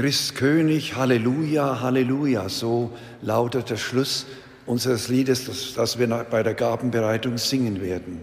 Christ 0.00 0.34
König, 0.34 0.96
Halleluja, 0.96 1.82
Halleluja. 1.82 2.48
So 2.48 2.90
lautet 3.20 3.68
der 3.68 3.76
Schluss 3.76 4.24
unseres 4.64 5.08
Liedes, 5.08 5.44
das, 5.44 5.74
das 5.74 5.98
wir 5.98 6.06
bei 6.08 6.42
der 6.42 6.54
Gabenbereitung 6.54 7.36
singen 7.36 7.82
werden. 7.82 8.22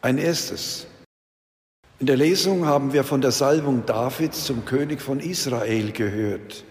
Ein 0.00 0.16
erstes. 0.16 0.86
In 1.98 2.06
der 2.06 2.16
Lesung 2.16 2.64
haben 2.64 2.94
wir 2.94 3.04
von 3.04 3.20
der 3.20 3.30
Salbung 3.30 3.84
Davids 3.84 4.46
zum 4.46 4.64
König 4.64 5.02
von 5.02 5.20
Israel 5.20 5.92
gehört. 5.92 6.64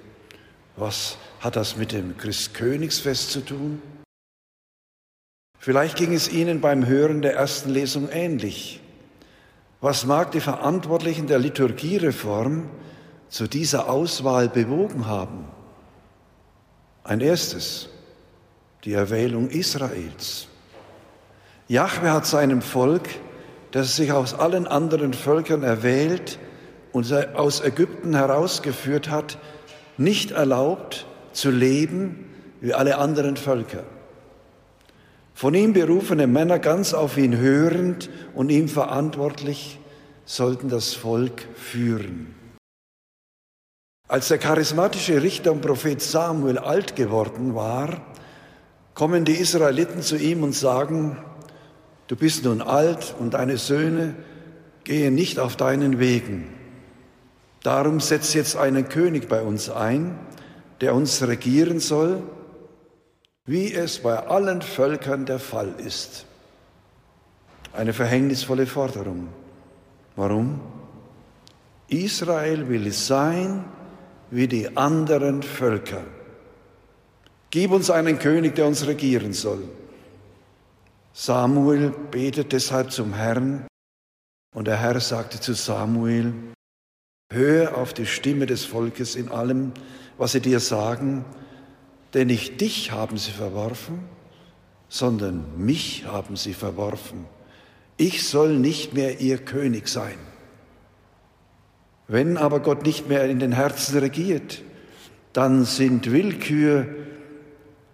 Was 0.75 1.17
hat 1.39 1.55
das 1.55 1.77
mit 1.77 1.91
dem 1.91 2.17
Christkönigsfest 2.17 3.29
zu 3.29 3.41
tun? 3.41 3.79
Vielleicht 5.59 5.97
ging 5.97 6.15
es 6.15 6.33
Ihnen 6.33 6.61
beim 6.61 6.87
Hören 6.87 7.21
der 7.21 7.35
ersten 7.35 7.69
Lesung 7.69 8.09
ähnlich. 8.09 8.81
Was 9.81 10.07
mag 10.07 10.31
die 10.31 10.41
Verantwortlichen 10.41 11.27
der 11.27 11.37
Liturgiereform 11.37 12.71
zu 13.30 13.48
dieser 13.48 13.89
Auswahl 13.89 14.50
bewogen 14.50 15.07
haben? 15.07 15.46
Ein 17.04 17.21
erstes, 17.21 17.89
die 18.83 18.93
Erwählung 18.93 19.50
Israels. 19.50 20.47
Jahwe 21.68 22.11
hat 22.11 22.25
seinem 22.25 22.61
Volk, 22.61 23.07
das 23.71 23.96
sich 23.96 24.11
aus 24.11 24.34
allen 24.34 24.68
anderen 24.68 25.14
Völkern 25.14 25.64
erwählt 25.64 26.39
und 26.92 27.11
aus 27.36 27.61
Ägypten 27.61 28.15
herausgeführt 28.15 29.10
hat, 29.10 29.37
nicht 29.98 30.32
erlaubt 30.32 31.06
zu 31.34 31.51
leben 31.51 32.25
wie 32.61 32.73
alle 32.73 32.98
anderen 32.98 33.38
Völker. 33.38 33.84
Von 35.34 35.53
ihm 35.53 35.73
berufene 35.73 36.28
Männer 36.28 36.59
ganz 36.59 36.94
auf 36.94 37.17
ihn 37.17 37.38
hörend 37.38 38.09
und 38.34 38.50
ihm 38.50 38.67
verantwortlich 38.67 39.80
sollten 40.25 40.70
das 40.70 40.94
Volk 40.94 41.48
führen. 41.56 42.39
Als 44.09 44.30
der 44.30 44.39
charismatische 44.39 45.22
Richter 45.22 45.52
und 45.52 45.61
Prophet 45.61 46.02
Samuel 46.02 46.58
alt 46.58 46.95
geworden 46.95 47.53
war, 47.53 48.02
kommen 48.95 49.23
die 49.23 49.36
Israeliten 49.36 50.02
zu 50.02 50.17
ihm 50.17 50.42
und 50.42 50.56
sagen, 50.56 51.16
du 52.08 52.16
bist 52.16 52.44
nun 52.44 52.64
alt 52.64 53.14
und 53.19 53.36
deine 53.36 53.58
Söhne 53.58 54.16
gehen 54.84 55.14
nicht 55.14 55.38
auf 55.38 55.58
deinen 55.58 56.00
Wegen. 56.00 56.52
Darum 57.61 58.00
setzt 58.00 58.34
jetzt 58.34 58.58
einen 58.58 58.89
König 58.89 59.30
bei 59.30 59.44
uns 59.44 59.69
ein, 59.69 60.17
der 60.81 60.95
uns 60.95 61.22
regieren 61.22 61.80
soll, 61.80 62.23
wie 63.45 63.72
es 63.72 64.00
bei 64.00 64.17
allen 64.28 64.64
Völkern 64.64 65.28
der 65.28 65.38
Fall 65.38 65.75
ist. 65.86 66.25
Eine 67.73 67.94
verhängnisvolle 67.94 68.66
Forderung. 68.66 69.28
Warum? 70.16 70.62
Israel 71.89 72.69
will 72.69 72.91
sein, 72.91 73.66
wie 74.31 74.47
die 74.47 74.75
anderen 74.77 75.44
Völker. 75.44 76.03
Gib 77.52 77.72
uns 77.72 77.89
einen 77.89 78.19
König, 78.19 78.55
der 78.55 78.67
uns 78.67 78.85
regieren 78.85 79.33
soll. 79.33 79.63
Samuel 81.13 81.94
betet 82.11 82.52
deshalb 82.52 82.91
zum 82.91 83.13
Herrn 83.13 83.66
und 84.55 84.67
der 84.67 84.77
Herr 84.77 85.00
sagte 85.00 85.39
zu 85.39 85.53
Samuel, 85.53 86.33
hör 87.31 87.77
auf 87.77 87.94
die 87.94 88.05
Stimme 88.05 88.45
des 88.45 88.66
Volkes 88.66 89.16
in 89.16 89.30
allem, 89.30 89.73
was 90.17 90.33
sie 90.33 90.41
dir 90.41 90.59
sagen, 90.59 91.25
denn 92.13 92.27
nicht 92.27 92.61
dich 92.61 92.91
haben 92.91 93.17
sie 93.17 93.31
verworfen, 93.31 94.00
sondern 94.88 95.45
mich 95.57 96.05
haben 96.05 96.35
sie 96.35 96.53
verworfen. 96.53 97.25
Ich 97.97 98.27
soll 98.27 98.57
nicht 98.57 98.94
mehr 98.94 99.19
ihr 99.19 99.38
König 99.38 99.88
sein. 99.88 100.17
Wenn 102.10 102.38
aber 102.38 102.60
Gott 102.60 102.86
nicht 102.88 103.08
mehr 103.08 103.26
in 103.26 103.38
den 103.38 103.52
Herzen 103.52 104.00
regiert, 104.00 104.64
dann 105.32 105.64
sind 105.64 106.12
Willkür 106.12 106.88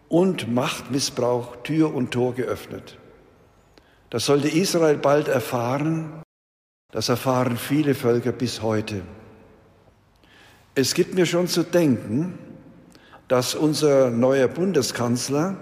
und 0.08 0.54
Machtmissbrauch 0.54 1.58
Tür 1.64 1.94
und 1.94 2.12
Tor 2.12 2.34
geöffnet. 2.34 2.98
Das 4.09 4.25
sollte 4.25 4.48
Israel 4.48 4.96
bald 4.96 5.28
erfahren, 5.28 6.24
das 6.94 7.09
erfahren 7.09 7.58
viele 7.58 7.94
Völker 7.94 8.31
bis 8.31 8.62
heute. 8.62 9.02
Es 10.75 10.94
gibt 10.94 11.14
mir 11.14 11.25
schon 11.25 11.50
zu 11.50 11.64
denken, 11.64 12.38
dass 13.28 13.54
unser 13.54 14.12
neuer 14.12 14.48
Bundeskanzler 14.48 15.58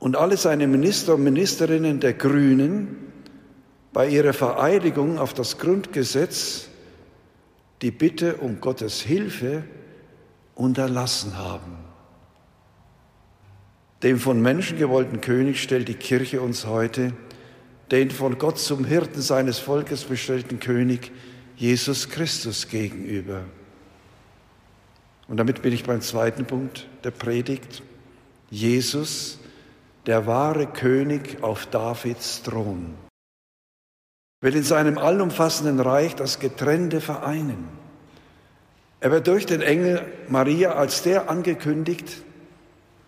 und 0.00 0.16
alle 0.16 0.36
seine 0.36 0.66
Minister 0.66 1.14
und 1.14 1.24
Ministerinnen 1.24 1.98
der 1.98 2.12
Grünen 2.12 3.10
bei 3.94 4.06
ihrer 4.06 4.34
Vereidigung 4.34 5.18
auf 5.18 5.32
das 5.32 5.56
Grundgesetz 5.56 6.68
die 7.82 7.90
Bitte 7.90 8.36
um 8.36 8.60
Gottes 8.60 9.00
Hilfe 9.00 9.64
unterlassen 10.54 11.36
haben. 11.36 11.76
Dem 14.02 14.18
von 14.18 14.40
Menschen 14.40 14.78
gewollten 14.78 15.20
König 15.20 15.62
stellt 15.62 15.88
die 15.88 15.94
Kirche 15.94 16.40
uns 16.40 16.66
heute 16.66 17.12
den 17.90 18.10
von 18.10 18.38
Gott 18.38 18.58
zum 18.58 18.84
Hirten 18.84 19.20
seines 19.20 19.58
Volkes 19.58 20.04
bestellten 20.04 20.58
König 20.58 21.12
Jesus 21.56 22.08
Christus 22.08 22.68
gegenüber. 22.68 23.44
Und 25.28 25.36
damit 25.36 25.62
bin 25.62 25.72
ich 25.72 25.84
beim 25.84 26.00
zweiten 26.00 26.44
Punkt 26.44 26.88
der 27.04 27.12
Predigt. 27.12 27.82
Jesus, 28.50 29.38
der 30.06 30.26
wahre 30.26 30.66
König 30.66 31.42
auf 31.42 31.66
Davids 31.66 32.42
Thron 32.42 33.03
will 34.44 34.54
in 34.56 34.62
seinem 34.62 34.98
allumfassenden 34.98 35.80
Reich 35.80 36.16
das 36.16 36.38
Getrennte 36.38 37.00
vereinen. 37.00 37.66
Er 39.00 39.10
wird 39.10 39.26
durch 39.26 39.46
den 39.46 39.62
Engel 39.62 40.02
Maria 40.28 40.72
als 40.72 41.02
der 41.02 41.30
angekündigt, 41.30 42.22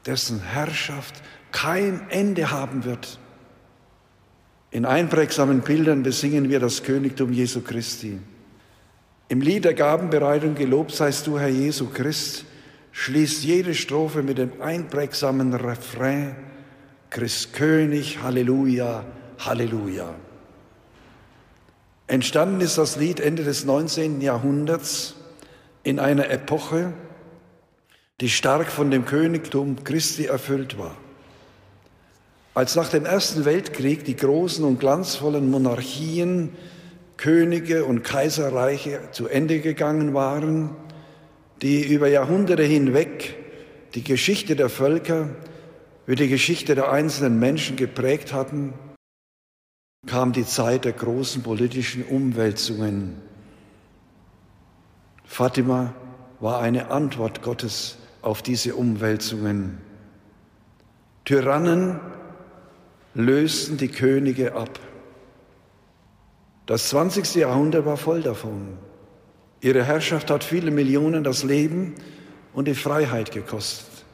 dessen 0.06 0.40
Herrschaft 0.40 1.14
kein 1.52 2.06
Ende 2.08 2.50
haben 2.52 2.86
wird. 2.86 3.18
In 4.70 4.86
einprägsamen 4.86 5.60
Bildern 5.60 6.02
besingen 6.02 6.48
wir 6.48 6.58
das 6.58 6.82
Königtum 6.82 7.34
Jesu 7.34 7.60
Christi. 7.60 8.18
Im 9.28 9.42
Lied 9.42 9.66
der 9.66 9.74
Gabenbereitung 9.74 10.54
Gelobt 10.54 10.92
seist 10.92 11.26
du, 11.26 11.38
Herr 11.38 11.48
Jesu 11.48 11.88
Christ, 11.92 12.46
schließt 12.92 13.44
jede 13.44 13.74
Strophe 13.74 14.22
mit 14.22 14.38
dem 14.38 14.62
einprägsamen 14.62 15.52
Refrain 15.52 16.34
Christ 17.10 17.52
König, 17.52 18.22
Halleluja, 18.22 19.04
Halleluja. 19.38 20.14
Entstanden 22.08 22.60
ist 22.60 22.78
das 22.78 22.96
Lied 22.96 23.18
Ende 23.18 23.42
des 23.42 23.64
19. 23.64 24.20
Jahrhunderts 24.20 25.16
in 25.82 25.98
einer 25.98 26.30
Epoche, 26.30 26.92
die 28.20 28.28
stark 28.28 28.68
von 28.68 28.92
dem 28.92 29.04
Königtum 29.04 29.82
Christi 29.82 30.26
erfüllt 30.26 30.78
war. 30.78 30.96
Als 32.54 32.76
nach 32.76 32.88
dem 32.88 33.04
Ersten 33.04 33.44
Weltkrieg 33.44 34.04
die 34.04 34.14
großen 34.14 34.64
und 34.64 34.78
glanzvollen 34.78 35.50
Monarchien, 35.50 36.50
Könige 37.16 37.84
und 37.84 38.04
Kaiserreiche 38.04 39.00
zu 39.10 39.26
Ende 39.26 39.58
gegangen 39.60 40.14
waren, 40.14 40.70
die 41.60 41.82
über 41.82 42.08
Jahrhunderte 42.08 42.62
hinweg 42.62 43.34
die 43.94 44.04
Geschichte 44.04 44.54
der 44.54 44.68
Völker 44.68 45.30
wie 46.06 46.14
die 46.14 46.28
Geschichte 46.28 46.76
der 46.76 46.92
einzelnen 46.92 47.40
Menschen 47.40 47.76
geprägt 47.76 48.32
hatten, 48.32 48.74
kam 50.06 50.32
die 50.32 50.46
Zeit 50.46 50.84
der 50.84 50.92
großen 50.92 51.42
politischen 51.42 52.04
Umwälzungen. 52.04 53.20
Fatima 55.24 55.92
war 56.40 56.60
eine 56.60 56.90
Antwort 56.90 57.42
Gottes 57.42 57.98
auf 58.22 58.42
diese 58.42 58.74
Umwälzungen. 58.74 59.78
Tyrannen 61.24 62.00
lösten 63.14 63.76
die 63.76 63.88
Könige 63.88 64.54
ab. 64.54 64.78
Das 66.66 66.88
20. 66.90 67.34
Jahrhundert 67.36 67.86
war 67.86 67.96
voll 67.96 68.22
davon. 68.22 68.78
Ihre 69.60 69.84
Herrschaft 69.84 70.30
hat 70.30 70.44
viele 70.44 70.70
Millionen 70.70 71.24
das 71.24 71.42
Leben 71.42 71.94
und 72.52 72.68
die 72.68 72.74
Freiheit 72.74 73.32
gekostet. 73.32 74.04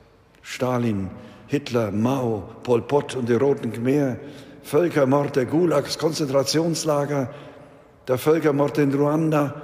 Stalin, 0.43 1.11
Hitler, 1.46 1.90
Mao, 1.90 2.49
Pol 2.62 2.82
Pot 2.82 3.14
und 3.14 3.28
die 3.28 3.34
Roten 3.34 3.72
Khmer 3.72 4.16
Völkermord 4.62 5.37
der 5.37 5.47
Gulags, 5.47 5.99
Konzentrationslager, 5.99 7.32
der 8.09 8.19
Völkermord 8.19 8.79
in 8.79 8.94
Ruanda, 8.94 9.61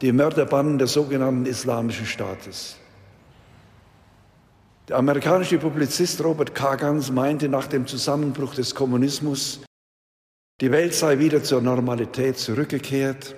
die 0.00 0.12
Mörderbannen 0.12 0.78
des 0.78 0.92
sogenannten 0.92 1.46
Islamischen 1.46 2.06
Staates. 2.06 2.76
Der 4.88 4.96
amerikanische 4.96 5.58
Publizist 5.58 6.22
Robert 6.22 6.54
Kagans 6.54 7.10
meinte 7.10 7.48
nach 7.48 7.66
dem 7.66 7.86
Zusammenbruch 7.86 8.54
des 8.54 8.74
Kommunismus, 8.74 9.60
die 10.60 10.70
Welt 10.70 10.94
sei 10.94 11.18
wieder 11.18 11.42
zur 11.42 11.60
Normalität 11.60 12.38
zurückgekehrt, 12.38 13.34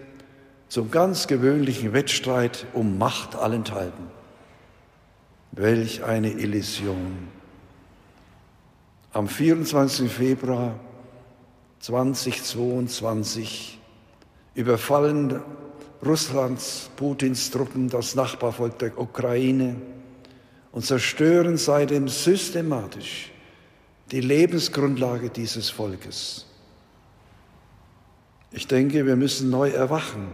zum 0.69 0.91
ganz 0.91 1.27
gewöhnlichen 1.27 1.93
Wettstreit 1.93 2.67
um 2.75 2.99
Macht 2.99 3.35
allenthalben. 3.35 4.11
Welch 5.53 6.05
eine 6.05 6.31
Illusion. 6.31 7.29
Am 9.13 9.27
24. 9.27 10.13
Februar 10.13 10.79
2022 11.81 13.79
überfallen 14.55 15.41
Russlands, 16.05 16.91
Putins 16.97 17.51
Truppen 17.51 17.89
das 17.89 18.15
Nachbarvolk 18.15 18.79
der 18.79 18.99
Ukraine 18.99 19.77
und 20.73 20.85
zerstören 20.85 21.57
seitdem 21.57 22.09
systematisch 22.09 23.33
die 24.11 24.21
Lebensgrundlage 24.21 25.31
dieses 25.31 25.71
Volkes. 25.71 26.47
Ich 28.51 28.67
denke, 28.67 29.07
wir 29.07 29.17
müssen 29.17 29.51
neu 29.51 29.71
erwachen. 29.71 30.29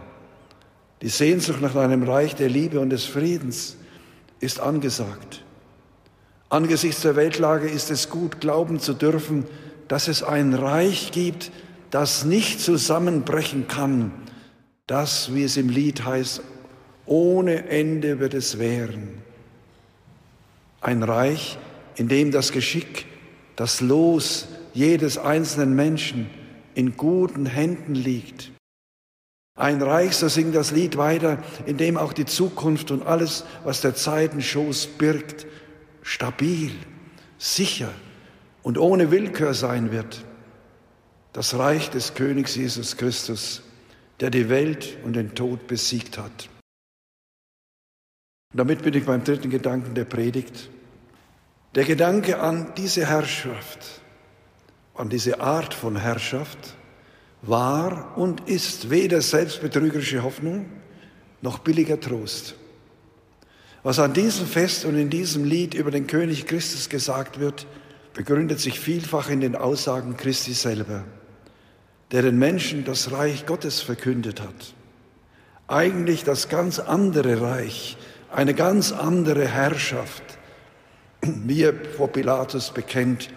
Die 1.01 1.09
Sehnsucht 1.09 1.61
nach 1.61 1.75
einem 1.75 2.03
Reich 2.03 2.35
der 2.35 2.47
Liebe 2.49 2.79
und 2.79 2.89
des 2.89 3.05
Friedens 3.05 3.75
ist 4.39 4.59
angesagt. 4.59 5.43
Angesichts 6.49 7.01
der 7.01 7.15
Weltlage 7.15 7.67
ist 7.67 7.91
es 7.91 8.09
gut, 8.09 8.39
glauben 8.39 8.79
zu 8.79 8.93
dürfen, 8.93 9.45
dass 9.87 10.07
es 10.07 10.23
ein 10.23 10.53
Reich 10.53 11.11
gibt, 11.11 11.51
das 11.91 12.25
nicht 12.25 12.59
zusammenbrechen 12.59 13.67
kann, 13.67 14.11
das, 14.87 15.33
wie 15.33 15.43
es 15.43 15.57
im 15.57 15.69
Lied 15.69 16.03
heißt, 16.03 16.41
ohne 17.05 17.69
Ende 17.69 18.19
wird 18.19 18.33
es 18.33 18.59
währen. 18.59 19.21
Ein 20.81 21.03
Reich, 21.03 21.57
in 21.95 22.07
dem 22.07 22.31
das 22.31 22.51
Geschick, 22.51 23.05
das 23.55 23.81
Los 23.81 24.47
jedes 24.73 25.17
einzelnen 25.17 25.75
Menschen 25.75 26.29
in 26.73 26.97
guten 26.97 27.45
Händen 27.45 27.95
liegt. 27.95 28.51
Ein 29.57 29.81
Reich, 29.81 30.17
so 30.17 30.27
singt 30.27 30.53
das 30.53 30.71
Lied 30.71 30.97
weiter, 30.97 31.41
in 31.65 31.77
dem 31.77 31.97
auch 31.97 32.11
die 32.11 32.25
Zukunft 32.25 32.91
und 32.91 33.05
alles, 33.07 33.45
was 33.63 33.79
der 33.79 33.95
Zeiten 33.95 34.41
Schoß 34.41 34.87
birgt, 34.97 35.47
stabil, 36.01 36.71
sicher 37.37 37.89
und 38.65 38.79
ohne 38.79 39.11
Willkür 39.11 39.53
sein 39.53 39.91
wird. 39.91 40.25
Das 41.33 41.55
Reich 41.55 41.91
des 41.91 42.15
Königs 42.15 42.55
Jesus 42.55 42.97
Christus, 42.97 43.61
der 44.19 44.31
die 44.31 44.49
Welt 44.49 44.97
und 45.03 45.13
den 45.13 45.35
Tod 45.35 45.67
besiegt 45.67 46.17
hat. 46.17 46.49
Und 48.51 48.57
damit 48.57 48.81
bin 48.81 48.95
ich 48.95 49.05
beim 49.05 49.23
dritten 49.23 49.51
Gedanken 49.51 49.93
der 49.93 50.05
Predigt. 50.05 50.71
Der 51.75 51.83
Gedanke 51.83 52.39
an 52.39 52.73
diese 52.75 53.05
Herrschaft, 53.05 54.01
an 54.95 55.09
diese 55.09 55.41
Art 55.41 55.75
von 55.75 55.95
Herrschaft, 55.95 56.75
war 57.43 58.17
und 58.17 58.49
ist 58.49 58.89
weder 58.89 59.21
selbstbetrügerische 59.21 60.23
Hoffnung 60.23 60.65
noch 61.43 61.59
billiger 61.59 61.99
Trost. 61.99 62.55
Was 63.83 63.99
an 63.99 64.13
diesem 64.13 64.47
Fest 64.47 64.85
und 64.85 64.97
in 64.97 65.11
diesem 65.11 65.43
Lied 65.43 65.75
über 65.75 65.91
den 65.91 66.07
König 66.07 66.47
Christus 66.47 66.89
gesagt 66.89 67.39
wird, 67.39 67.67
begründet 68.15 68.59
sich 68.59 68.79
vielfach 68.79 69.29
in 69.29 69.41
den 69.41 69.55
Aussagen 69.55 70.17
Christi 70.17 70.53
selber 70.53 71.03
der 72.11 72.21
den 72.21 72.37
Menschen 72.37 72.85
das 72.85 73.11
Reich 73.11 73.45
Gottes 73.45 73.81
verkündet 73.81 74.41
hat. 74.41 74.73
Eigentlich 75.67 76.23
das 76.23 76.49
ganz 76.49 76.79
andere 76.79 77.41
Reich, 77.41 77.97
eine 78.31 78.53
ganz 78.53 78.91
andere 78.91 79.47
Herrschaft. 79.47 80.23
Er 81.47 81.73
vor 81.73 82.09
Pilatus 82.09 82.71
bekennt, 82.71 83.29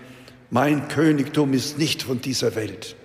mein 0.51 0.89
Königtum 0.89 1.53
ist 1.55 1.79
nicht 1.79 2.03
von 2.03 2.21
dieser 2.21 2.55
Welt. 2.55 2.97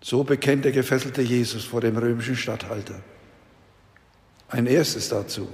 So 0.00 0.22
bekennt 0.22 0.64
der 0.64 0.72
gefesselte 0.72 1.22
Jesus 1.22 1.64
vor 1.64 1.80
dem 1.80 1.96
römischen 1.96 2.36
Statthalter. 2.36 3.00
Ein 4.48 4.66
erstes 4.66 5.08
dazu. 5.08 5.48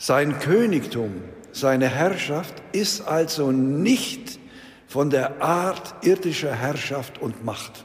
Sein 0.00 0.38
Königtum, 0.38 1.22
seine 1.52 1.88
Herrschaft 1.88 2.54
ist 2.72 3.06
also 3.06 3.52
nicht 3.52 4.38
von 4.86 5.10
der 5.10 5.42
Art 5.42 5.94
irdischer 6.04 6.54
Herrschaft 6.54 7.20
und 7.20 7.44
Macht. 7.44 7.84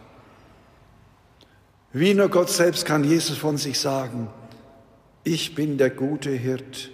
Wie 1.94 2.14
nur 2.14 2.30
Gott 2.30 2.50
selbst 2.50 2.86
kann 2.86 3.04
Jesus 3.04 3.38
von 3.38 3.58
sich 3.58 3.80
sagen, 3.80 4.30
ich 5.24 5.56
bin 5.56 5.78
der 5.78 5.90
gute 5.90 6.32
Hirt. 6.32 6.92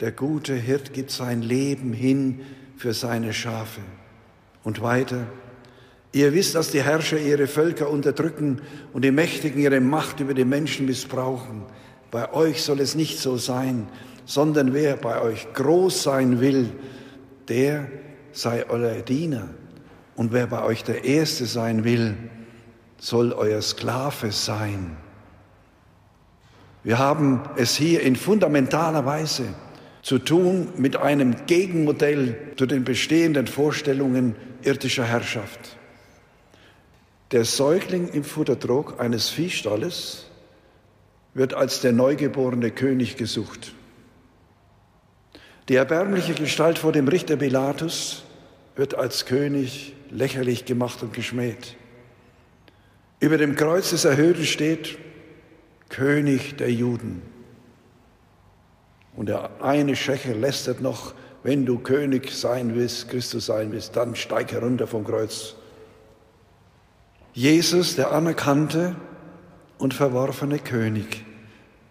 Der 0.00 0.12
gute 0.12 0.54
Hirt 0.54 0.92
gibt 0.92 1.10
sein 1.10 1.42
Leben 1.42 1.92
hin 1.92 2.40
für 2.76 2.92
seine 2.92 3.32
Schafe. 3.32 3.80
Und 4.64 4.82
weiter, 4.82 5.26
ihr 6.12 6.32
wisst, 6.32 6.54
dass 6.54 6.70
die 6.70 6.82
Herrscher 6.82 7.18
ihre 7.18 7.46
Völker 7.46 7.88
unterdrücken 7.88 8.62
und 8.92 9.04
die 9.04 9.10
Mächtigen 9.10 9.60
ihre 9.60 9.80
Macht 9.80 10.20
über 10.20 10.34
die 10.34 10.44
Menschen 10.44 10.86
missbrauchen. 10.86 11.62
Bei 12.10 12.32
euch 12.32 12.62
soll 12.62 12.80
es 12.80 12.94
nicht 12.94 13.18
so 13.18 13.36
sein, 13.36 13.88
sondern 14.24 14.74
wer 14.74 14.96
bei 14.96 15.20
euch 15.20 15.52
groß 15.52 16.02
sein 16.02 16.40
will, 16.40 16.70
der 17.48 17.88
sei 18.32 18.68
euer 18.68 19.02
Diener. 19.02 19.48
Und 20.14 20.32
wer 20.32 20.46
bei 20.46 20.62
euch 20.62 20.84
der 20.84 21.04
Erste 21.04 21.46
sein 21.46 21.84
will, 21.84 22.16
soll 22.98 23.32
euer 23.32 23.62
Sklave 23.62 24.30
sein. 24.30 24.96
Wir 26.84 26.98
haben 26.98 27.42
es 27.56 27.76
hier 27.76 28.02
in 28.02 28.16
fundamentaler 28.16 29.04
Weise 29.06 29.44
zu 30.02 30.18
tun 30.18 30.68
mit 30.76 30.96
einem 30.96 31.46
Gegenmodell 31.46 32.36
zu 32.56 32.66
den 32.66 32.84
bestehenden 32.84 33.46
Vorstellungen 33.46 34.34
irdischer 34.62 35.04
Herrschaft. 35.04 35.76
Der 37.30 37.44
Säugling 37.44 38.08
im 38.08 38.24
Futtertrog 38.24 39.00
eines 39.00 39.30
Viehstalles 39.30 40.26
wird 41.34 41.54
als 41.54 41.80
der 41.80 41.92
neugeborene 41.92 42.70
König 42.70 43.16
gesucht. 43.16 43.74
Die 45.68 45.76
erbärmliche 45.76 46.34
Gestalt 46.34 46.78
vor 46.78 46.92
dem 46.92 47.08
Richter 47.08 47.36
Pilatus 47.36 48.24
wird 48.74 48.94
als 48.94 49.26
König 49.26 49.94
lächerlich 50.10 50.64
gemacht 50.64 51.02
und 51.02 51.12
geschmäht. 51.12 51.76
Über 53.20 53.38
dem 53.38 53.54
Kreuz 53.54 53.90
des 53.90 54.04
Erhöhten 54.04 54.44
steht 54.44 54.98
König 55.88 56.56
der 56.56 56.72
Juden. 56.72 57.22
Und 59.14 59.28
der 59.28 59.62
eine 59.62 59.94
Schächer 59.94 60.34
lästert 60.34 60.80
noch, 60.80 61.14
wenn 61.44 61.66
du 61.66 61.78
König 61.78 62.30
sein 62.32 62.74
willst, 62.74 63.08
Christus 63.08 63.46
sein 63.46 63.72
willst, 63.72 63.94
dann 63.96 64.16
steig 64.16 64.52
herunter 64.52 64.86
vom 64.86 65.04
Kreuz. 65.04 65.54
Jesus, 67.34 67.96
der 67.96 68.12
anerkannte 68.12 68.96
und 69.78 69.94
verworfene 69.94 70.58
König, 70.58 71.24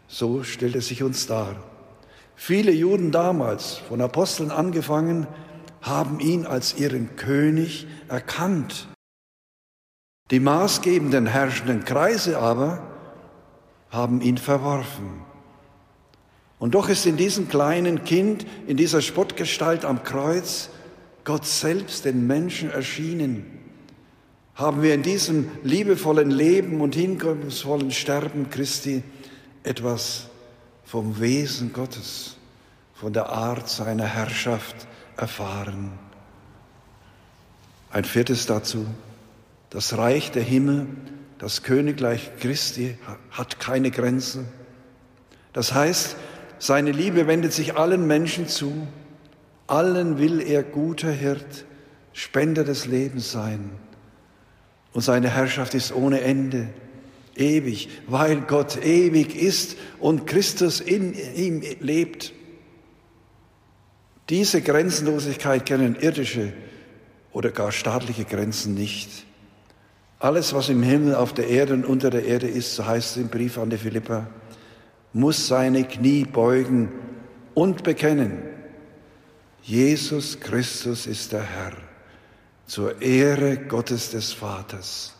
so 0.07 0.44
stellt 0.44 0.75
er 0.75 0.81
sich 0.81 1.03
uns 1.03 1.27
dar. 1.27 1.56
Viele 2.43 2.71
Juden 2.71 3.11
damals, 3.11 3.75
von 3.75 4.01
Aposteln 4.01 4.49
angefangen, 4.49 5.27
haben 5.79 6.19
ihn 6.19 6.47
als 6.47 6.75
ihren 6.75 7.15
König 7.15 7.85
erkannt. 8.07 8.88
Die 10.31 10.39
maßgebenden 10.39 11.27
herrschenden 11.27 11.85
Kreise 11.85 12.39
aber 12.39 12.81
haben 13.91 14.21
ihn 14.21 14.39
verworfen. 14.39 15.21
Und 16.57 16.73
doch 16.73 16.89
ist 16.89 17.05
in 17.05 17.15
diesem 17.15 17.47
kleinen 17.47 18.05
Kind, 18.05 18.48
in 18.65 18.75
dieser 18.75 19.03
Spottgestalt 19.03 19.86
am 19.86 20.01
Kreuz, 20.01 20.71
Gott 21.24 21.45
selbst 21.45 22.05
den 22.05 22.25
Menschen 22.25 22.71
erschienen. 22.71 23.45
Haben 24.55 24.81
wir 24.81 24.95
in 24.95 25.03
diesem 25.03 25.51
liebevollen 25.62 26.31
Leben 26.31 26.81
und 26.81 26.95
hingebungsvollen 26.95 27.91
Sterben 27.91 28.50
Christi 28.50 29.03
etwas 29.62 30.30
vom 30.91 31.21
Wesen 31.21 31.71
Gottes, 31.71 32.36
von 32.93 33.13
der 33.13 33.29
Art 33.29 33.69
seiner 33.69 34.03
Herrschaft 34.03 34.75
erfahren. 35.15 35.93
Ein 37.91 38.03
viertes 38.03 38.45
dazu, 38.45 38.86
das 39.69 39.98
Reich 39.98 40.31
der 40.31 40.43
Himmel, 40.43 40.88
das 41.39 41.63
Königreich 41.63 42.31
Christi 42.41 42.98
hat 43.31 43.57
keine 43.62 43.89
Grenzen. 43.89 44.50
Das 45.53 45.74
heißt, 45.74 46.17
seine 46.60 46.91
Liebe 46.91 47.25
wendet 47.25 47.53
sich 47.53 47.77
allen 47.77 48.05
Menschen 48.05 48.50
zu, 48.50 48.86
allen 49.67 50.17
will 50.17 50.41
er 50.41 50.62
guter 50.62 51.12
Hirt, 51.12 51.63
Spender 52.12 52.65
des 52.65 52.86
Lebens 52.86 53.31
sein. 53.31 53.69
Und 54.91 55.03
seine 55.03 55.29
Herrschaft 55.29 55.74
ist 55.74 55.95
ohne 55.95 56.19
Ende 56.19 56.67
ewig, 57.35 57.89
weil 58.07 58.41
Gott 58.41 58.83
ewig 58.83 59.35
ist 59.35 59.77
und 60.00 60.27
Christus 60.27 60.79
in 60.79 61.13
ihm 61.35 61.63
lebt. 61.79 62.33
Diese 64.29 64.61
Grenzenlosigkeit 64.61 65.65
kennen 65.65 65.95
irdische 65.95 66.53
oder 67.33 67.51
gar 67.51 67.71
staatliche 67.71 68.25
Grenzen 68.25 68.73
nicht. 68.73 69.09
Alles, 70.19 70.53
was 70.53 70.69
im 70.69 70.83
Himmel, 70.83 71.15
auf 71.15 71.33
der 71.33 71.47
Erde 71.47 71.73
und 71.73 71.85
unter 71.85 72.09
der 72.09 72.25
Erde 72.25 72.47
ist, 72.47 72.75
so 72.75 72.85
heißt 72.85 73.11
es 73.11 73.17
im 73.17 73.29
Brief 73.29 73.57
an 73.57 73.69
die 73.69 73.77
Philippa, 73.77 74.27
muss 75.13 75.47
seine 75.47 75.83
Knie 75.83 76.25
beugen 76.25 76.91
und 77.53 77.83
bekennen, 77.83 78.43
Jesus 79.63 80.39
Christus 80.39 81.05
ist 81.05 81.31
der 81.31 81.43
Herr, 81.43 81.73
zur 82.65 83.01
Ehre 83.01 83.57
Gottes 83.57 84.11
des 84.11 84.31
Vaters. 84.31 85.13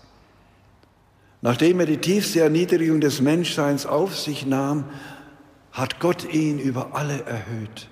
Nachdem 1.42 1.80
er 1.80 1.88
die 1.88 1.98
tiefste 1.98 2.42
Erniedrigung 2.42 3.02
des 3.02 3.20
Menschseins 3.20 3.86
auf 3.86 4.18
sich 4.18 4.46
nahm, 4.46 4.86
hat 5.72 6.00
Gott 6.00 6.32
ihn 6.32 6.60
über 6.60 6.94
alle 6.94 7.24
erhöht. 7.24 7.88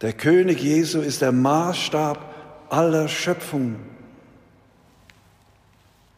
Der 0.00 0.12
König 0.12 0.62
Jesu 0.62 1.00
ist 1.00 1.22
der 1.22 1.32
Maßstab 1.32 2.34
aller 2.70 3.08
Schöpfung. 3.08 3.76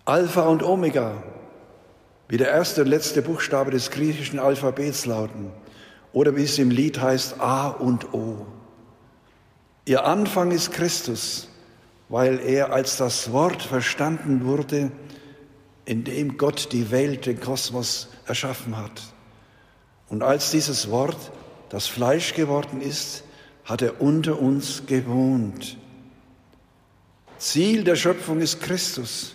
Alpha 0.04 0.42
und 0.42 0.62
Omega, 0.62 1.22
wie 2.28 2.36
der 2.36 2.50
erste 2.50 2.82
und 2.82 2.88
letzte 2.88 3.22
Buchstabe 3.22 3.70
des 3.70 3.90
griechischen 3.90 4.38
Alphabets 4.38 5.06
lauten 5.06 5.50
oder 6.12 6.36
wie 6.36 6.44
es 6.44 6.58
im 6.58 6.70
Lied 6.70 7.00
heißt 7.00 7.40
A 7.40 7.68
und 7.68 8.12
O. 8.14 8.46
Ihr 9.84 10.04
Anfang 10.04 10.50
ist 10.50 10.72
Christus, 10.72 11.48
weil 12.08 12.40
er 12.40 12.72
als 12.72 12.96
das 12.96 13.32
Wort 13.32 13.62
verstanden 13.62 14.44
wurde, 14.44 14.90
in 15.86 16.04
dem 16.04 16.36
Gott 16.36 16.72
die 16.72 16.90
Welt, 16.90 17.26
den 17.26 17.40
Kosmos 17.40 18.08
erschaffen 18.26 18.76
hat. 18.76 19.02
Und 20.08 20.22
als 20.22 20.50
dieses 20.50 20.90
Wort 20.90 21.32
das 21.70 21.86
Fleisch 21.86 22.34
geworden 22.34 22.80
ist, 22.80 23.24
hat 23.64 23.82
er 23.82 24.00
unter 24.00 24.40
uns 24.40 24.82
gewohnt. 24.86 25.76
Ziel 27.38 27.84
der 27.84 27.96
Schöpfung 27.96 28.40
ist 28.40 28.60
Christus, 28.60 29.34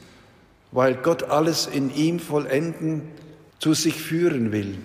weil 0.71 0.95
Gott 0.95 1.23
alles 1.23 1.67
in 1.67 1.93
ihm 1.93 2.19
vollenden, 2.19 3.03
zu 3.59 3.73
sich 3.73 3.95
führen 3.95 4.51
will. 4.51 4.77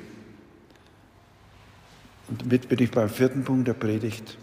Und 2.29 2.43
damit 2.43 2.69
bin 2.69 2.81
ich 2.81 2.91
beim 2.91 3.09
vierten 3.09 3.45
Punkt 3.45 3.69
der 3.69 3.75
Predigt. 3.75 4.37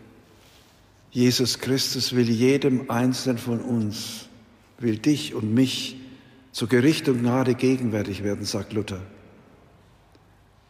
Jesus 1.11 1.59
Christus 1.59 2.15
will 2.15 2.29
jedem 2.29 2.89
Einzelnen 2.89 3.37
von 3.37 3.59
uns, 3.59 4.27
will 4.79 4.97
dich 4.97 5.35
und 5.35 5.53
mich 5.53 5.97
zu 6.53 6.67
Gericht 6.67 7.09
und 7.09 7.21
Gnade 7.21 7.55
gegenwärtig 7.55 8.23
werden, 8.23 8.45
sagt 8.45 8.73
Luther. 8.73 9.01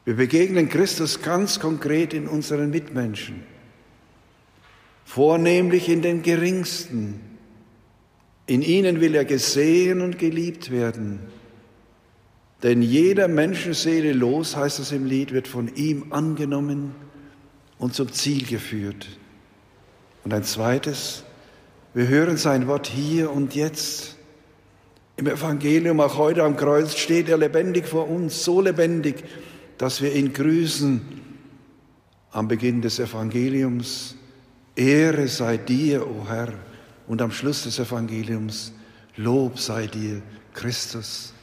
Wir 0.05 0.15
begegnen 0.15 0.69
Christus 0.69 1.21
ganz 1.21 1.59
konkret 1.59 2.13
in 2.13 2.27
unseren 2.27 2.69
Mitmenschen, 2.71 3.43
vornehmlich 5.05 5.89
in 5.89 6.01
den 6.01 6.23
Geringsten. 6.23 7.19
In 8.45 8.61
ihnen 8.61 8.99
will 9.01 9.13
er 9.13 9.25
gesehen 9.25 10.01
und 10.01 10.17
geliebt 10.19 10.71
werden. 10.71 11.19
Denn 12.63 12.81
jeder 12.81 13.27
Menschenseele 13.27 14.13
los, 14.13 14.55
heißt 14.55 14.79
es 14.79 14.93
im 14.93 15.05
Lied, 15.05 15.33
wird 15.33 15.49
von 15.49 15.73
ihm 15.75 16.11
angenommen 16.11 16.95
und 17.77 17.93
zum 17.93 18.11
Ziel 18.11 18.45
geführt. 18.45 19.07
Und 20.23 20.33
ein 20.33 20.43
zweites, 20.43 21.25
wir 21.93 22.07
hören 22.07 22.37
sein 22.37 22.67
Wort 22.67 22.87
hier 22.87 23.31
und 23.31 23.53
jetzt. 23.55 24.17
Im 25.15 25.27
Evangelium, 25.27 25.99
auch 25.99 26.17
heute 26.17 26.43
am 26.43 26.57
Kreuz, 26.57 26.95
steht 26.95 27.29
er 27.29 27.37
lebendig 27.37 27.85
vor 27.85 28.09
uns, 28.09 28.43
so 28.43 28.61
lebendig, 28.61 29.23
dass 29.77 30.01
wir 30.01 30.13
ihn 30.13 30.33
grüßen 30.33 31.01
am 32.31 32.47
Beginn 32.47 32.81
des 32.81 32.99
Evangeliums. 32.99 34.15
Ehre 34.75 35.27
sei 35.27 35.57
dir, 35.57 36.07
o 36.07 36.21
oh 36.21 36.27
Herr, 36.27 36.53
und 37.07 37.21
am 37.21 37.31
Schluss 37.31 37.63
des 37.63 37.77
Evangeliums, 37.77 38.73
Lob 39.15 39.59
sei 39.59 39.85
dir, 39.85 40.23
Christus. 40.55 41.33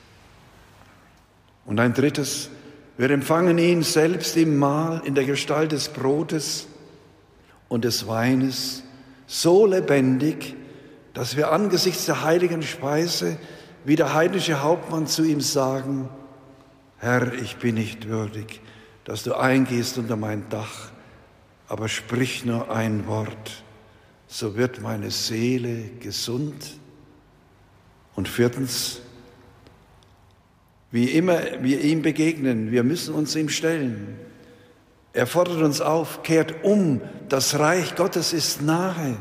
Und 1.65 1.79
ein 1.79 1.95
drittes, 1.95 2.51
wir 2.99 3.11
empfangen 3.11 3.59
ihn 3.59 3.85
selbst 3.85 4.37
im 4.37 4.59
Mahl 4.59 5.03
in 5.05 5.15
der 5.15 5.25
Gestalt 5.25 5.71
des 5.71 5.89
Brotes 5.89 6.67
und 7.69 7.85
des 7.85 8.09
Weines 8.09 8.83
so 9.29 9.65
lebendig, 9.65 10.57
dass 11.15 11.37
wir 11.37 11.53
angesichts 11.53 12.07
der 12.07 12.25
heiligen 12.25 12.63
Speise 12.63 13.39
wie 13.85 13.97
der 13.97 14.15
heidnische 14.15 14.63
Hauptmann 14.63 15.07
zu 15.07 15.25
ihm 15.25 15.41
sagen, 15.41 16.09
Herr, 16.99 17.33
ich 17.33 17.57
bin 17.57 17.77
nicht 17.77 18.09
würdig, 18.09 18.61
dass 19.05 19.23
du 19.23 19.35
eingehst 19.35 19.97
unter 19.97 20.17
mein 20.17 20.49
Dach, 20.51 20.91
aber 21.69 21.89
sprich 21.89 22.45
nur 22.45 22.71
ein 22.71 23.07
Wort, 23.07 23.65
so 24.27 24.57
wird 24.57 24.83
meine 24.83 25.11
Seele 25.11 25.91
gesund. 26.01 26.79
Und 28.15 28.29
viertens, 28.29 29.01
wie 30.91 31.07
immer 31.11 31.39
wir 31.61 31.81
ihm 31.81 32.03
begegnen, 32.03 32.71
wir 32.71 32.83
müssen 32.83 33.15
uns 33.15 33.35
ihm 33.35 33.49
stellen. 33.49 34.19
Er 35.13 35.27
fordert 35.27 35.63
uns 35.63 35.81
auf, 35.81 36.23
kehrt 36.23 36.65
um, 36.65 37.01
das 37.29 37.59
Reich 37.59 37.97
Gottes 37.97 38.33
ist 38.33 38.63
nahe. 38.63 39.17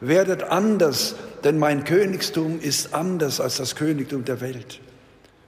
Werdet 0.00 0.42
anders, 0.42 1.16
denn 1.44 1.58
mein 1.58 1.84
Königstum 1.84 2.58
ist 2.58 2.94
anders 2.94 3.40
als 3.40 3.58
das 3.58 3.76
Königtum 3.76 4.24
der 4.24 4.40
Welt. 4.40 4.80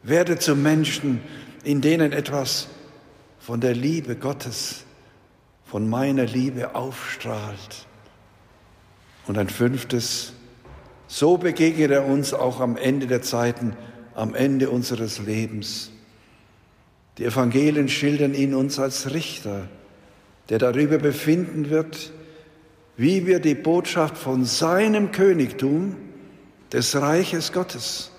Werdet 0.03 0.43
zu 0.43 0.55
Menschen, 0.55 1.21
in 1.65 1.81
denen 1.81 2.13
etwas 2.13 2.69
von 3.41 3.61
der 3.61 3.75
Liebe 3.75 4.15
Gottes, 4.15 4.85
von 5.65 5.89
meiner 5.89 6.25
Liebe 6.25 6.75
aufstrahlt. 6.75 7.87
Und 9.27 9.39
ein 9.39 9.49
fünftes, 9.49 10.33
so 11.09 11.39
begegnet 11.39 11.91
er 11.91 12.07
uns 12.07 12.35
auch 12.35 12.61
am 12.61 12.77
Ende 12.77 13.07
der 13.07 13.23
Zeiten, 13.23 13.77
am 14.15 14.35
Ende 14.35 14.71
unseres 14.71 15.19
Lebens. 15.19 15.91
Die 17.19 17.25
Evangelien 17.25 17.89
schildern 17.89 18.35
ihn 18.35 18.55
uns 18.55 18.79
als 18.79 19.13
Richter, 19.13 19.69
der 20.51 20.59
darüber 20.59 20.99
befinden 20.99 21.71
wird, 21.71 22.13
wie 22.97 23.27
wir 23.27 23.41
die 23.41 23.55
Botschaft 23.55 24.17
von 24.17 24.45
seinem 24.45 25.13
Königtum, 25.13 25.97
des 26.73 26.97
Reiches 26.97 27.53
Gottes, 27.53 28.11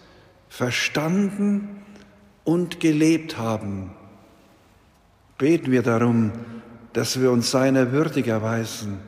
verstanden 0.47 1.83
und 2.43 2.79
gelebt 2.79 3.37
haben. 3.37 3.91
Beten 5.37 5.71
wir 5.71 5.81
darum, 5.83 6.31
dass 6.93 7.19
wir 7.19 7.31
uns 7.31 7.51
seiner 7.51 7.91
würdig 7.91 8.27
erweisen, 8.27 8.99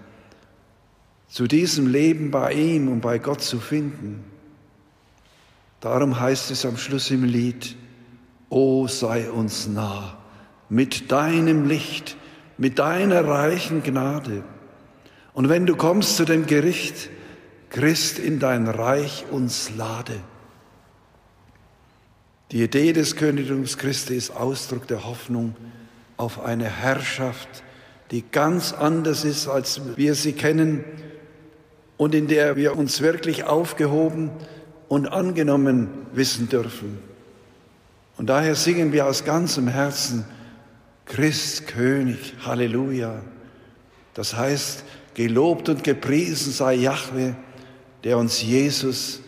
zu 1.27 1.47
diesem 1.47 1.87
Leben 1.87 2.31
bei 2.31 2.53
ihm 2.53 2.87
und 2.87 3.01
bei 3.01 3.19
Gott 3.19 3.41
zu 3.41 3.59
finden. 3.59 4.23
Darum 5.79 6.19
heißt 6.19 6.51
es 6.51 6.65
am 6.65 6.77
Schluss 6.77 7.09
im 7.11 7.23
Lied, 7.23 7.77
O 8.49 8.87
sei 8.87 9.29
uns 9.29 9.67
nah 9.67 10.17
mit 10.69 11.11
deinem 11.11 11.67
Licht, 11.67 12.17
mit 12.57 12.79
deiner 12.79 13.25
reichen 13.25 13.83
Gnade. 13.83 14.43
Und 15.33 15.49
wenn 15.49 15.65
du 15.65 15.75
kommst 15.75 16.17
zu 16.17 16.25
dem 16.25 16.45
Gericht, 16.45 17.09
Christ 17.69 18.19
in 18.19 18.39
dein 18.39 18.67
Reich 18.67 19.25
uns 19.29 19.71
lade. 19.77 20.19
Die 22.51 22.63
Idee 22.63 22.93
des 22.93 23.15
Königtums 23.15 23.77
Christi 23.77 24.15
ist 24.15 24.31
Ausdruck 24.31 24.87
der 24.87 25.05
Hoffnung 25.05 25.55
auf 26.17 26.43
eine 26.43 26.65
Herrschaft, 26.65 27.63
die 28.09 28.23
ganz 28.23 28.73
anders 28.73 29.23
ist, 29.23 29.47
als 29.47 29.81
wir 29.95 30.15
sie 30.15 30.33
kennen 30.33 30.83
und 31.97 32.15
in 32.15 32.27
der 32.27 32.55
wir 32.55 32.75
uns 32.75 33.01
wirklich 33.01 33.43
aufgehoben 33.43 34.31
und 34.87 35.07
angenommen 35.07 35.89
wissen 36.11 36.49
dürfen. 36.49 36.97
Und 38.17 38.27
daher 38.27 38.55
singen 38.55 38.91
wir 38.91 39.05
aus 39.05 39.25
ganzem 39.25 39.67
Herzen 39.67 40.25
Christ 41.05 41.67
König, 41.67 42.35
Halleluja. 42.43 43.21
Das 44.15 44.35
heißt, 44.35 44.83
gelobt 45.19 45.67
und 45.67 45.83
gepriesen 45.83 46.53
sei 46.53 46.75
Jahwe, 46.75 47.35
der 48.05 48.17
uns 48.17 48.41
Jesus 48.41 49.19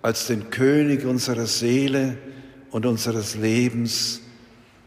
als 0.00 0.28
den 0.28 0.48
König 0.50 1.04
unserer 1.04 1.46
Seele, 1.46 2.16
und 2.70 2.86
unseres 2.86 3.34
Lebens, 3.34 4.20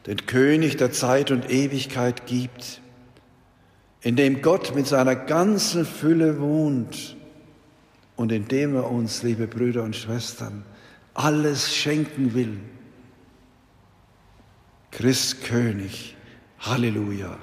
den 0.08 0.26
König 0.26 0.78
der 0.78 0.94
Zeit 0.94 1.32
und 1.32 1.52
Ewigkeit 1.52 2.28
gibt, 2.28 2.80
in 4.00 4.16
dem 4.16 4.42
Gott 4.42 4.74
mit 4.74 4.88
seiner 4.88 5.18
ganzen 5.18 5.86
Fülle 5.86 6.40
wohnt 6.40 7.18
und 8.16 8.32
in 8.32 8.48
dem 8.48 8.74
er 8.74 8.90
uns, 8.90 9.22
liebe 9.22 9.48
Brüder 9.48 9.84
und 9.84 9.98
Schwestern, 9.98 10.64
alles 11.14 11.76
schenken 11.76 12.34
will. 12.34 12.58
Christ 14.92 15.44
König, 15.44 16.16
Halleluja. 16.60 17.38